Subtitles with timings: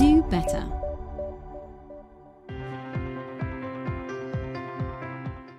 [0.00, 0.66] Do better.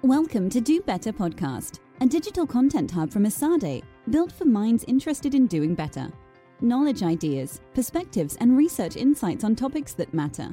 [0.01, 5.35] Welcome to Do Better Podcast, a digital content hub from Esade, built for minds interested
[5.35, 6.11] in doing better.
[6.59, 10.51] Knowledge ideas, perspectives, and research insights on topics that matter.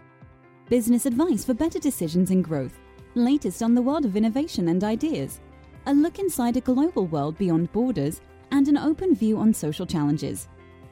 [0.69, 2.79] Business advice for better decisions and growth.
[3.15, 5.41] Latest on the world of innovation and ideas.
[5.87, 8.21] A look inside a global world beyond borders,
[8.51, 10.47] and an open view on social challenges.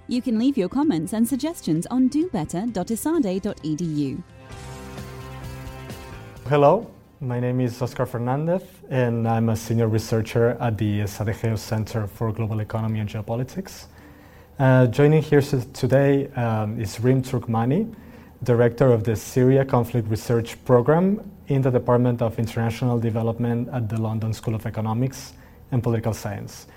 [0.08, 4.22] You can leave your comments and suggestions on dobetter.esade.edu.
[6.48, 6.88] Hello,
[7.20, 12.30] my name is Oscar Fernandez, and I'm a senior researcher at the EsadeGeo Center for
[12.30, 13.86] Global Economy and Geopolitics.
[14.60, 17.92] Uh, joining here today um, is Rim Turkmani,
[18.44, 24.00] director of the Syria Conflict Research Program in the Department of International Development at the
[24.00, 25.32] London School of Economics
[25.72, 26.68] and Political Science.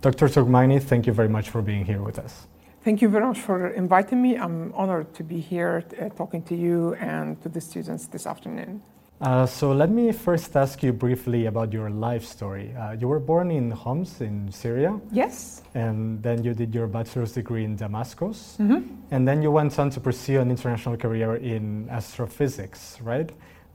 [0.00, 0.26] Dr.
[0.26, 2.48] Turkmani, thank you very much for being here with us.
[2.86, 4.36] Thank you very much for inviting me.
[4.38, 8.80] I'm honored to be here uh, talking to you and to the students this afternoon.
[9.20, 12.72] Uh, so let me first ask you briefly about your life story.
[12.76, 15.00] Uh, you were born in Homs in Syria.
[15.10, 15.62] Yes.
[15.74, 18.56] And then you did your bachelor's degree in Damascus.
[18.60, 18.94] Mm-hmm.
[19.10, 23.32] And then you went on to pursue an international career in astrophysics, right?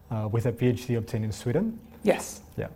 [0.10, 1.78] Uh, with a PhD obtained in Sweden.
[2.04, 2.44] Yes.
[2.56, 2.70] Yeah.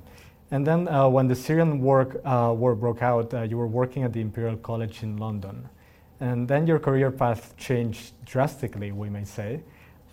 [0.51, 4.03] And then uh, when the Syrian war, uh, war broke out, uh, you were working
[4.03, 5.69] at the Imperial College in London.
[6.19, 9.61] And then your career path changed drastically, we may say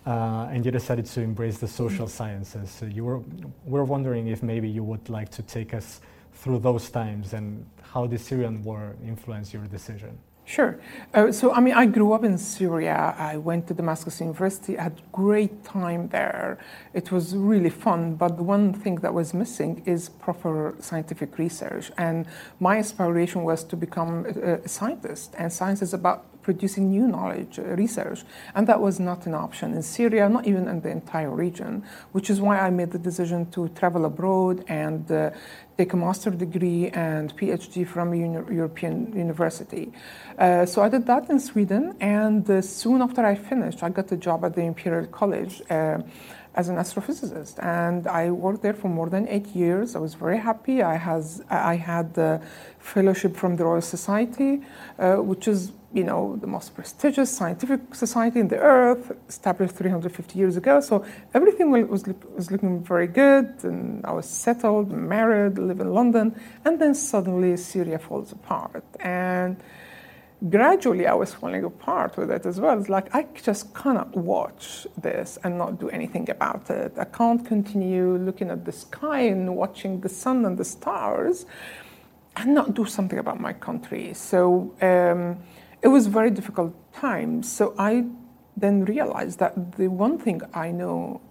[0.05, 2.69] uh, and you decided to embrace the social sciences.
[2.69, 3.21] So you were,
[3.65, 6.01] we're wondering if maybe you would like to take us
[6.33, 10.17] through those times and how the Syrian war influenced your decision.
[10.45, 10.77] Sure.
[11.13, 13.15] Uh, so, I mean, I grew up in Syria.
[13.17, 14.77] I went to Damascus University.
[14.77, 16.57] I had great time there.
[16.93, 18.15] It was really fun.
[18.15, 21.91] But the one thing that was missing is proper scientific research.
[21.97, 22.25] And
[22.59, 25.33] my aspiration was to become a, a scientist.
[25.37, 28.23] And science is about producing new knowledge, uh, research.
[28.53, 32.29] And that was not an option in Syria, not even in the entire region, which
[32.29, 35.31] is why I made the decision to travel abroad and uh,
[35.77, 39.91] take a master's degree and PhD from a uni- European university.
[40.37, 44.11] Uh, so I did that in Sweden, and uh, soon after I finished, I got
[44.11, 45.99] a job at the Imperial College uh,
[46.55, 49.95] as an astrophysicist, and I worked there for more than eight years.
[49.95, 50.83] I was very happy.
[50.83, 52.41] I has I had the
[52.79, 54.61] fellowship from the Royal Society,
[54.99, 60.39] uh, which is you know the most prestigious scientific society in the earth, established 350
[60.39, 60.81] years ago.
[60.81, 62.03] So everything was
[62.35, 67.57] was looking very good, and I was settled, married, live in London, and then suddenly
[67.57, 69.57] Syria falls apart and
[70.49, 72.77] gradually I was falling apart with it as well.
[72.79, 76.93] It's like I just cannot watch this and not do anything about it.
[76.97, 81.45] I can't continue looking at the sky and watching the sun and the stars
[82.35, 84.13] and not do something about my country.
[84.13, 85.37] So um,
[85.83, 87.43] it was very difficult time.
[87.43, 88.05] So I
[88.55, 91.21] then realized that the one thing I know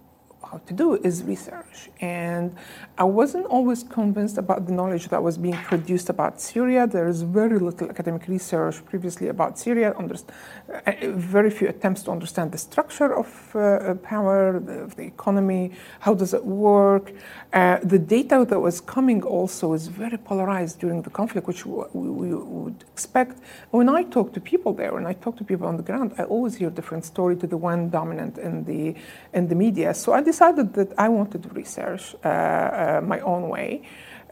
[0.50, 1.90] how to do is research.
[2.00, 2.54] And
[2.98, 6.86] I wasn't always convinced about the knowledge that was being produced about Syria.
[6.86, 12.52] There is very little academic research previously about Syria, uh, very few attempts to understand
[12.52, 17.12] the structure of uh, power, the, the, economy, how does it work.
[17.52, 21.84] Uh, the data that was coming also is very polarized during the conflict, which we,
[21.92, 23.38] we would expect.
[23.70, 26.24] When I talk to people there, when I talk to people on the ground, I
[26.24, 28.94] always hear a different story to the one dominant in the,
[29.32, 29.94] in the media.
[29.94, 33.70] So I decided that I wanted to research uh, uh, my own way.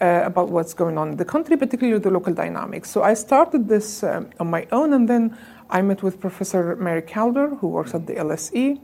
[0.02, 2.88] Uh, about what's going on in the country, particularly the local dynamics.
[2.94, 5.24] So I started this um, on my own, and then
[5.68, 8.80] I met with Professor Mary Kaldor, who works at the LSE,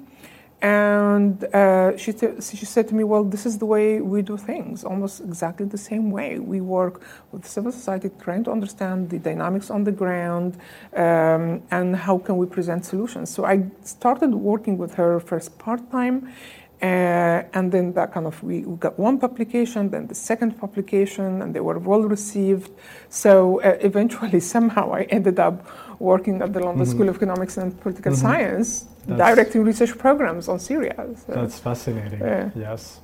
[0.63, 4.37] and uh, she, t- she said to me, Well, this is the way we do
[4.39, 6.39] things, almost exactly the same way.
[6.39, 10.57] We work with civil society trying to understand the dynamics on the ground
[10.95, 13.29] um, and how can we present solutions.
[13.31, 16.33] So I started working with her first part time.
[16.83, 21.41] Uh, and then that kind of we, we, got one publication, then the second publication,
[21.41, 22.71] and they were well received.
[23.09, 25.67] So uh, eventually, somehow, I ended up
[25.99, 26.95] working at the London mm-hmm.
[26.95, 28.21] School of Economics and Political mm-hmm.
[28.21, 30.95] Science, that's directing research programs on Syria.
[31.27, 32.21] So, that's fascinating.
[32.21, 32.51] Yeah.
[32.55, 33.01] Yes.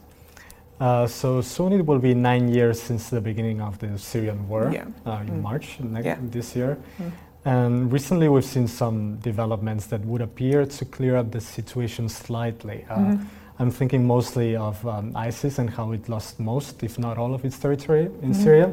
[0.79, 4.69] Uh, so soon it will be nine years since the beginning of the Syrian war
[4.73, 4.85] yeah.
[5.07, 5.43] uh, in mm.
[5.43, 6.19] March next, yeah.
[6.21, 6.77] this year.
[6.99, 7.13] Mm.
[7.45, 12.85] And recently we've seen some developments that would appear to clear up the situation slightly.
[12.91, 13.25] Uh, mm-hmm.
[13.59, 17.45] I'm thinking mostly of um, ISIS and how it lost most, if not all, of
[17.45, 18.33] its territory in mm-hmm.
[18.33, 18.73] Syria.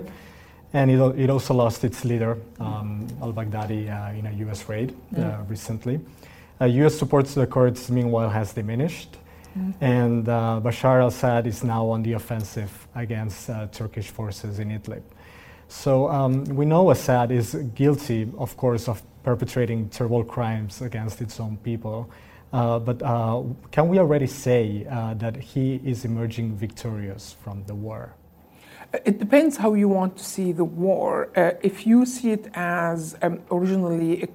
[0.74, 4.96] And it, it also lost its leader, um, al Baghdadi, uh, in a US raid
[5.16, 5.50] uh, mm.
[5.50, 6.00] recently.
[6.62, 9.18] US uh, support to the Kurds, meanwhile, has diminished.
[9.58, 9.84] Mm-hmm.
[9.84, 14.70] And uh, Bashar al Assad is now on the offensive against uh, Turkish forces in
[14.70, 15.02] Idlib.
[15.68, 21.40] So um, we know Assad is guilty, of course, of perpetrating terrible crimes against its
[21.40, 22.10] own people.
[22.52, 27.76] Uh, but uh, can we already say uh, that he is emerging victorious from the
[27.76, 28.16] war?
[29.06, 31.30] It depends how you want to see the war.
[31.36, 34.28] Uh, if you see it as um, originally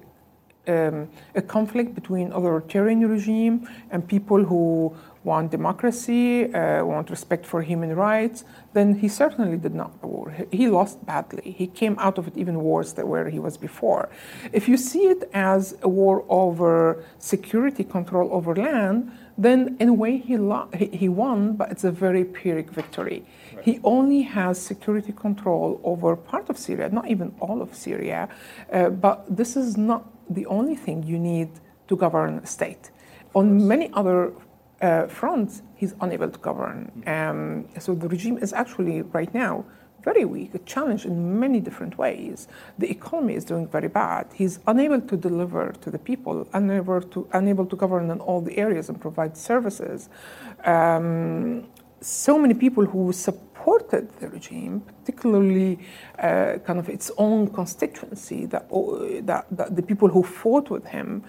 [0.67, 4.95] um, a, conflict between authoritarian regime and people who
[5.25, 10.33] want democracy, uh, want respect for human rights, then he certainly did not war.
[10.51, 11.51] He lost badly.
[11.51, 14.09] He came out of it even worse than where he was before.
[14.53, 19.93] If you see it as a war over security control over land, then in a
[19.93, 23.25] way he, lo- he, he won, but it's a very Pyrrhic victory.
[23.53, 23.65] Right.
[23.65, 28.29] He only has security control over part of Syria, not even all of Syria,
[28.71, 31.49] uh, but this is not the only thing you need
[31.87, 32.91] to govern a state.
[33.33, 34.33] On many other
[34.81, 37.03] uh, fronts, he's unable to govern.
[37.05, 39.65] Um, so the regime is actually right now
[40.05, 42.47] very weak, a challenge in many different ways.
[42.77, 44.27] The economy is doing very bad.
[44.33, 48.55] He's unable to deliver to the people, unable to, unable to govern in all the
[48.57, 50.09] areas and provide services.
[50.63, 51.67] Um,
[52.05, 55.79] so many people who supported the regime, particularly
[56.19, 58.69] uh, kind of its own constituency, that,
[59.25, 61.23] that, that the people who fought with him,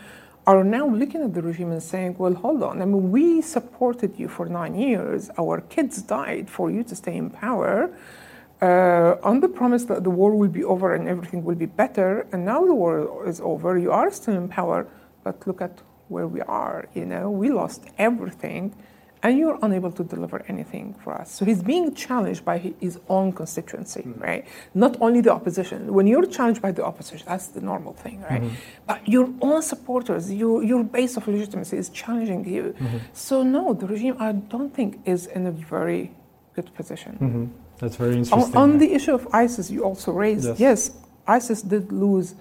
[0.46, 2.80] are now looking at the regime and saying, well, hold on.
[2.80, 5.28] I mean, we supported you for nine years.
[5.38, 7.90] Our kids died for you to stay in power
[8.62, 12.26] uh, on the promise that the war will be over and everything will be better.
[12.32, 13.76] And now the war is over.
[13.76, 14.86] You are still in power,
[15.24, 16.86] but look at where we are.
[16.94, 18.72] You know, we lost everything
[19.22, 21.32] and you're unable to deliver anything for us.
[21.32, 24.20] So he's being challenged by his own constituency, mm-hmm.
[24.20, 24.46] right?
[24.74, 25.92] Not only the opposition.
[25.92, 28.42] When you're challenged by the opposition, that's the normal thing, right?
[28.42, 28.54] Mm-hmm.
[28.86, 32.74] But your own supporters, your, your base of legitimacy is challenging you.
[32.78, 32.98] Mm-hmm.
[33.14, 36.12] So, no, the regime, I don't think, is in a very
[36.54, 37.12] good position.
[37.14, 37.44] Mm-hmm.
[37.78, 38.56] That's very interesting.
[38.56, 40.60] On, on, the issue of ISIS, you also raised, yes.
[40.60, 40.90] yes,
[41.26, 42.34] ISIS did lose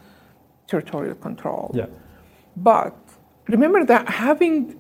[0.68, 1.72] territorial control.
[1.74, 1.88] Yeah.
[2.56, 2.95] But
[3.48, 4.80] remember that having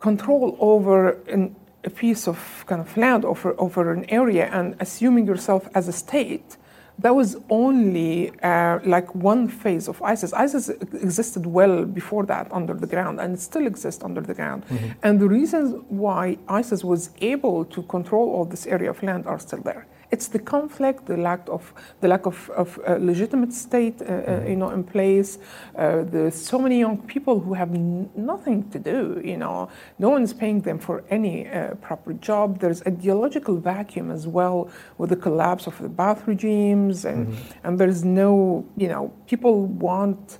[0.00, 1.54] control over an,
[1.84, 5.92] a piece of kind of land over, over an area and assuming yourself as a
[5.92, 6.56] state,
[6.98, 10.32] that was only uh, like one phase of ISIS.
[10.32, 14.64] ISIS existed well before that under the ground, and it still exists under the ground.
[14.66, 14.90] Mm-hmm.
[15.02, 19.40] And the reasons why ISIS was able to control all this area of land are
[19.40, 19.86] still there.
[20.10, 24.08] It's the conflict, the lack of the lack of, of uh, legitimate state, uh, uh
[24.08, 24.48] mm-hmm.
[24.48, 25.38] you know, in place.
[25.76, 29.20] Uh, there's so many young people who have n- nothing to do.
[29.24, 29.68] You know,
[29.98, 32.60] no one's paying them for any uh, proper job.
[32.60, 37.66] There's ideological vacuum as well with the collapse of the Ba'ath regimes, and mm-hmm.
[37.66, 40.38] and there's no, you know, people want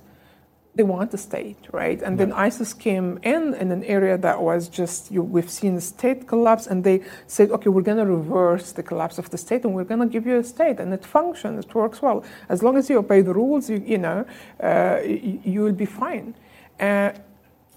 [0.75, 2.01] they want a state, right?
[2.01, 2.25] And yeah.
[2.25, 6.27] then ISIS came in in an area that was just you, we've seen the state
[6.27, 9.73] collapse, and they said, okay, we're going to reverse the collapse of the state, and
[9.73, 12.23] we're going to give you a state, and it functions, it works well.
[12.49, 14.25] As long as you obey the rules, you, you know,
[14.61, 16.35] uh, you, you, will be fine.
[16.79, 17.11] Uh,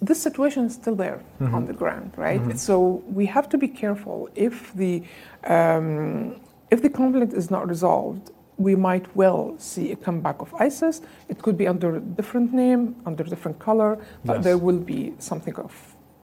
[0.03, 1.55] this situation is still there mm-hmm.
[1.55, 2.41] on the ground, right?
[2.41, 2.57] Mm-hmm.
[2.57, 5.03] So we have to be careful if the
[5.45, 6.41] um,
[6.71, 11.01] if the conflict is not resolved we might well see a comeback of ISIS.
[11.29, 14.45] It could be under a different name, under a different color, but yes.
[14.45, 15.73] there will be something of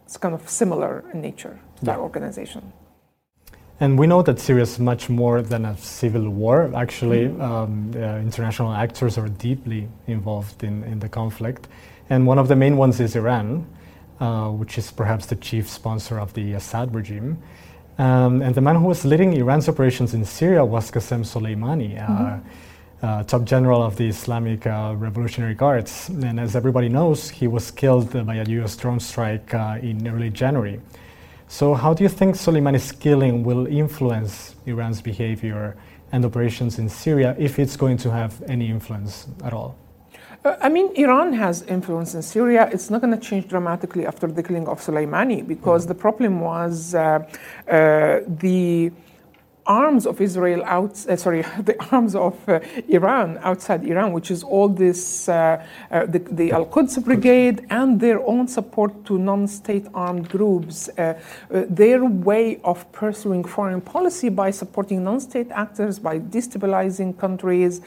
[0.06, 1.94] it's kind of similar in nature to yeah.
[1.94, 2.72] that organization.
[3.80, 6.72] And we know that Syria is much more than a civil war.
[6.76, 7.42] Actually, mm-hmm.
[7.42, 11.68] um, uh, international actors are deeply involved in, in the conflict.
[12.10, 13.66] And one of the main ones is Iran,
[14.20, 17.38] uh, which is perhaps the chief sponsor of the Assad regime.
[17.98, 22.08] Um, and the man who was leading Iran's operations in Syria was Qasem Soleimani, uh,
[22.08, 23.06] mm-hmm.
[23.06, 26.10] uh, top general of the Islamic uh, Revolutionary Guards.
[26.10, 30.30] And as everybody knows, he was killed by a US drone strike uh, in early
[30.30, 30.82] January.
[31.48, 35.78] So, how do you think Soleimani's killing will influence Iran's behavior
[36.12, 39.78] and operations in Syria, if it's going to have any influence at all?
[40.46, 42.70] Uh, I mean, Iran has influence in Syria.
[42.72, 45.94] It's not going to change dramatically after the killing of Soleimani because mm-hmm.
[45.94, 47.26] the problem was uh,
[47.68, 48.92] uh, the
[49.66, 54.44] arms of Israel out, uh, sorry, the arms of uh, Iran outside Iran, which is
[54.44, 59.48] all this, uh, uh the, the Al Quds Brigade and their own support to non
[59.48, 65.52] state armed groups, uh, uh, their way of pursuing foreign policy by supporting non state
[65.52, 67.82] actors, by destabilizing countries,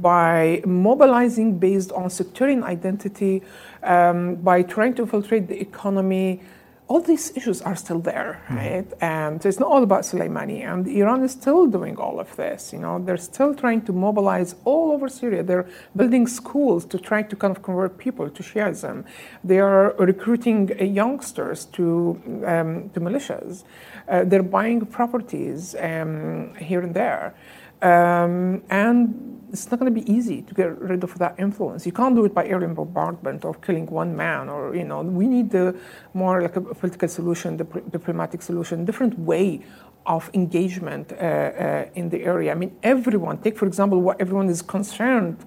[0.00, 3.42] by mobilizing based on sectarian identity,
[3.82, 6.40] um, by trying to infiltrate the economy
[6.92, 8.56] all these issues are still there, mm-hmm.
[8.56, 8.88] right?
[9.00, 10.60] And so it's not all about Soleimani.
[10.70, 12.60] And Iran is still doing all of this.
[12.74, 15.42] You know, they're still trying to mobilize all over Syria.
[15.42, 18.96] They're building schools to try to kind of convert people to Shiism.
[19.42, 21.84] They are recruiting uh, youngsters to
[22.52, 23.64] um, to militias.
[24.08, 27.34] Uh, they're buying properties um, here and there,
[27.80, 31.84] um, and it's not going to be easy to get rid of that influence.
[31.84, 35.26] You can't do it by aerial bombardment or killing one man, or you know, we
[35.26, 35.76] need the
[36.14, 39.60] more like a political solution, the diplomatic solution, different way
[40.06, 42.50] of engagement uh, uh, in the area.
[42.50, 43.38] I mean, everyone.
[43.38, 45.44] Take for example what everyone is concerned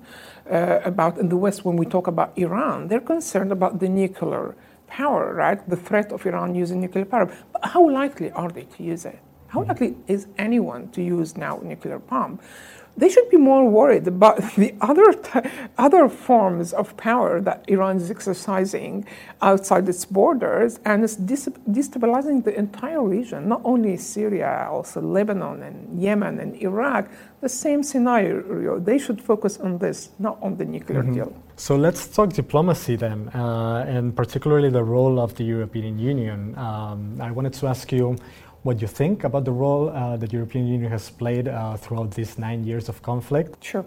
[0.49, 2.87] uh, about in the West when we talk about Iran.
[2.87, 4.55] They're concerned about the nuclear
[4.87, 5.67] power, right?
[5.67, 7.25] The threat of Iran using nuclear power.
[7.51, 9.19] But how likely are they to use it?
[9.55, 12.39] How likely is anyone to use now nuclear bomb?
[12.97, 17.97] they should be more worried about the other, t- other forms of power that Iran
[17.97, 19.05] is exercising
[19.41, 26.01] outside its borders and is destabilizing the entire region, not only Syria, also Lebanon and
[26.01, 27.09] Yemen and Iraq.
[27.41, 28.79] The same scenario.
[28.79, 31.13] They should focus on this, not on the nuclear mm-hmm.
[31.13, 31.43] deal.
[31.57, 36.57] So let's talk diplomacy then, uh, and particularly the role of the European Union.
[36.57, 38.17] Um, I wanted to ask you
[38.65, 42.09] what do you think about the role uh, that European Union has played uh, throughout
[42.11, 43.63] these nine years of conflict.
[43.63, 43.85] Sure.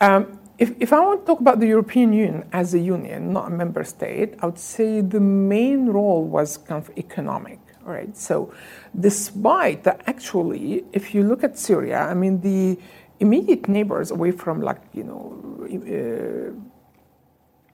[0.00, 3.48] Um, if, if I want to talk about the European Union as a union, not
[3.48, 7.58] a member state, I would say the main role was kind of economic.
[7.82, 8.16] Right.
[8.16, 8.52] So,
[8.98, 12.78] despite that, actually, if you look at Syria, I mean, the
[13.20, 15.22] immediate neighbors away from, like, you know,
[15.64, 16.50] uh,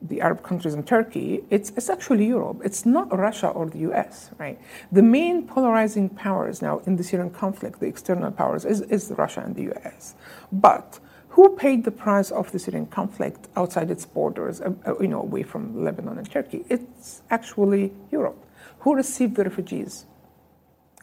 [0.03, 2.61] the Arab countries and Turkey, it's, it's actually Europe.
[2.65, 4.59] It's not Russia or the US, right?
[4.91, 9.43] The main polarizing powers now in the Syrian conflict, the external powers, is, is Russia
[9.45, 10.15] and the US.
[10.51, 15.09] But who paid the price of the Syrian conflict outside its borders, uh, uh, you
[15.09, 16.65] know, away from Lebanon and Turkey?
[16.69, 18.39] It's actually Europe.
[18.81, 20.07] Who received the refugees?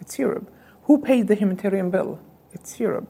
[0.01, 0.51] It's Europe.
[0.83, 2.19] Who paid the humanitarian bill?
[2.51, 3.07] It's Europe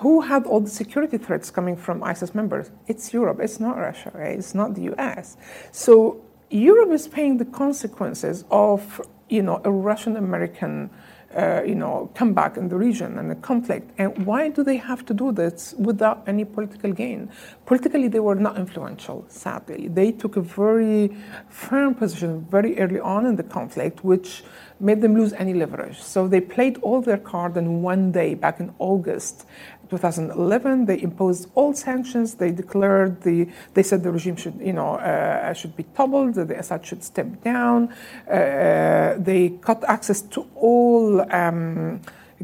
[0.00, 2.70] who had all the security threats coming from ISIS members?
[2.86, 3.38] It's Europe.
[3.40, 4.10] It's not Russia.
[4.14, 4.38] Right?
[4.38, 5.36] It's not the U.S.
[5.72, 10.90] So Europe is paying the consequences of you know a Russian American.
[11.30, 13.88] Uh, you know, comeback in the region and the conflict.
[13.98, 17.30] And why do they have to do this without any political gain?
[17.66, 19.86] Politically, they were not influential, sadly.
[19.86, 21.16] They took a very
[21.48, 24.42] firm position very early on in the conflict, which
[24.80, 26.00] made them lose any leverage.
[26.02, 29.46] So they played all their cards in one day back in August
[29.90, 32.34] 2011, they imposed all sanctions.
[32.34, 36.34] They declared the, they said the regime should, you know, uh, should be toppled.
[36.34, 37.92] The Assad should step down.
[38.30, 42.00] Uh, they cut access to all um,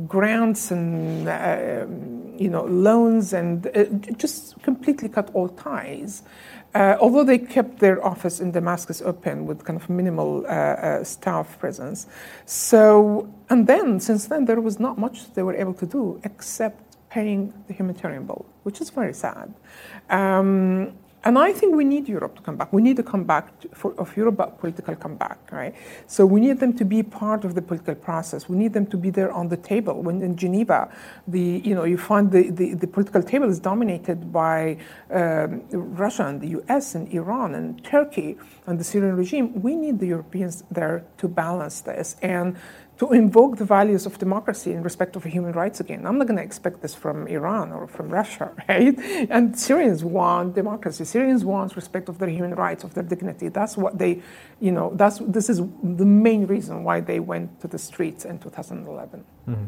[0.06, 1.86] grants and, uh,
[2.36, 3.84] you know, loans, and uh,
[4.16, 6.22] just completely cut all ties.
[6.76, 11.04] Uh, although they kept their office in Damascus open with kind of minimal uh, uh,
[11.04, 12.06] staff presence.
[12.44, 16.85] So, and then, since then, there was not much they were able to do except
[17.10, 19.54] paying the humanitarian bill, which is very sad.
[20.10, 20.96] Um,
[21.26, 22.72] and I think we need Europe to come back.
[22.72, 25.74] We need a comeback for, of Europe, but political comeback, right?
[26.06, 28.48] So we need them to be part of the political process.
[28.48, 30.02] We need them to be there on the table.
[30.02, 30.88] When in Geneva,
[31.26, 34.78] the you know you find the, the, the political table is dominated by
[35.10, 36.94] um, Russia and the U.S.
[36.94, 38.36] and Iran and Turkey
[38.68, 39.60] and the Syrian regime.
[39.60, 42.56] We need the Europeans there to balance this and
[42.98, 46.06] to invoke the values of democracy and respect of human rights again.
[46.06, 48.98] I'm not going to expect this from Iran or from Russia, right?
[49.30, 51.04] And Syrians want democracy.
[51.04, 53.48] Syrians want respect of their human rights, of their dignity.
[53.48, 54.22] That's what they,
[54.60, 58.38] you know, that's, this is the main reason why they went to the streets in
[58.38, 59.24] 2011.
[59.48, 59.64] Mm-hmm.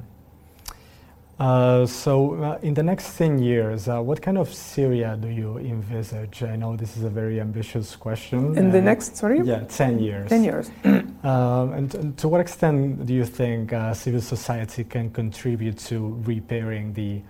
[1.38, 5.58] Uh, so, uh, in the next 10 years, uh, what kind of Syria do you
[5.58, 6.42] envisage?
[6.42, 8.58] I know this is a very ambitious question.
[8.58, 9.40] In the uh, next, sorry?
[9.44, 10.28] Yeah, 10 years.
[10.28, 10.70] 10 years.
[11.24, 16.16] Um, and, and, to what extent do you think uh, civil society can contribute to
[16.24, 17.20] repairing the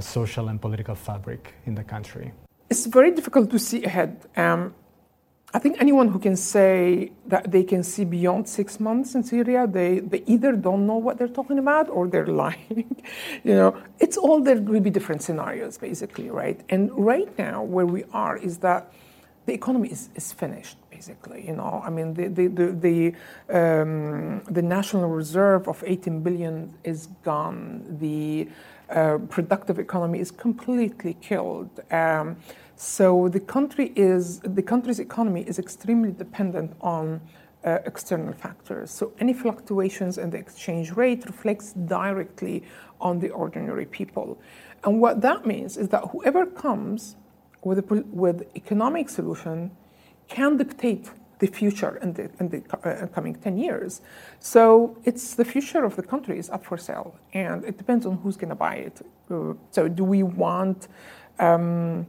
[0.00, 2.32] social and political fabric in the country?
[2.68, 4.26] It's very difficult to see ahead.
[4.36, 4.74] Um,
[5.52, 9.66] I think anyone who can say that they can see beyond six months in Syria,
[9.66, 12.96] they, they either don't know what they're talking about or they're lying.
[13.42, 16.60] you know, it's all there will be different scenarios, basically, right?
[16.68, 18.92] And right now, where we are is that
[19.46, 21.44] the economy is, is finished, basically.
[21.46, 23.14] You know, I mean, the the the the,
[23.58, 27.96] um, the national reserve of 18 billion is gone.
[27.98, 28.48] The
[28.90, 31.70] uh, productive economy is completely killed.
[31.90, 32.36] Um,
[32.80, 37.20] so the country is the country's economy is extremely dependent on
[37.62, 38.90] uh, external factors.
[38.90, 42.64] So any fluctuations in the exchange rate reflects directly
[42.98, 44.40] on the ordinary people.
[44.82, 47.16] And what that means is that whoever comes
[47.62, 49.72] with a with economic solution
[50.28, 54.00] can dictate the future in the, in the uh, coming 10 years.
[54.38, 58.16] So it's the future of the country is up for sale, and it depends on
[58.22, 59.02] who's going to buy it.
[59.30, 60.88] Uh, so do we want
[61.38, 62.06] um,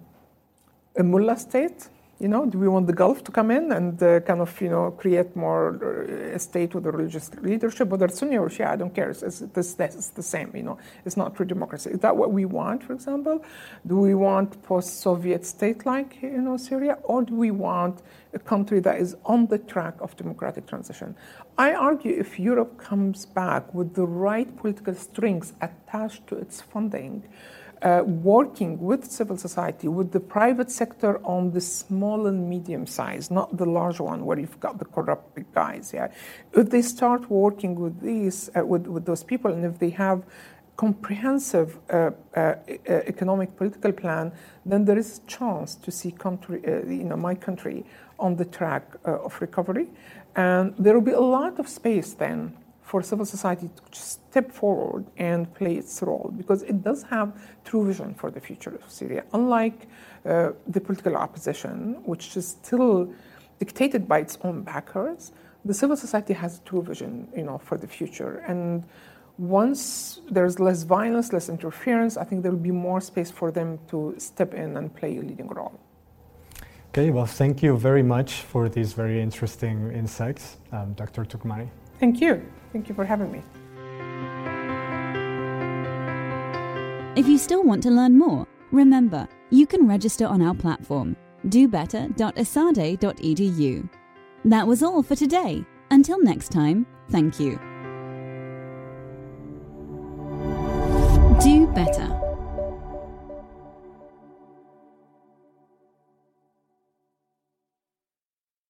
[0.95, 1.89] a mullah state
[2.21, 4.69] You know, do we want the Gulf to come in and uh, kind of, you
[4.69, 8.75] know, create more uh, a state with a religious leadership, whether Sunni or Shia, I
[8.75, 9.09] don't care.
[9.09, 10.77] It's, it's, it's, it's the same, you know.
[11.03, 11.89] It's not true democracy.
[11.89, 13.43] Is that what we want, for example?
[13.87, 18.03] Do we want post-Soviet state-like, you know, Syria, or do we want
[18.35, 21.15] a country that is on the track of democratic transition?
[21.57, 27.23] I argue if Europe comes back with the right political strings attached to its funding,
[27.81, 33.31] uh, working with civil society, with the private sector on the small and medium size,
[33.31, 35.91] not the large one where you've got the corrupt big guys.
[35.93, 36.09] Yeah,
[36.53, 40.23] if they start working with these, uh, with with those people, and if they have
[40.77, 42.55] comprehensive uh, uh
[42.87, 44.31] economic political plan,
[44.65, 47.83] then there is a chance to see country, uh, you know, my country
[48.19, 49.87] on the track uh, of recovery,
[50.35, 52.55] and there will be a lot of space then
[52.91, 57.27] for civil society to step forward and play its role because it does have
[57.63, 59.23] true vision for the future of Syria.
[59.31, 59.79] Unlike
[60.25, 61.75] uh, the political opposition,
[62.11, 62.95] which is still
[63.59, 65.31] dictated by its own backers,
[65.63, 68.33] the civil society has true vision, you know, for the future.
[68.49, 68.83] And
[69.37, 73.79] once there's less violence, less interference, I think there will be more space for them
[73.91, 75.79] to step in and play a leading role.
[76.89, 81.23] Okay, well, thank you very much for these very interesting insights, um, Dr.
[81.23, 81.69] Turkmani.
[82.01, 82.45] Thank you.
[82.73, 83.41] Thank you for having me.
[87.15, 91.15] If you still want to learn more, remember you can register on our platform
[91.47, 93.89] dobetter.esade.edu.
[94.45, 95.63] That was all for today.
[95.91, 97.59] Until next time, thank you.